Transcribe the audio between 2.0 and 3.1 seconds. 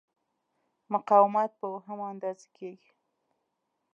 اندازه کېږي.